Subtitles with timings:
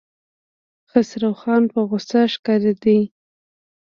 [0.89, 2.97] خسروخان په غوسه ښکارېده.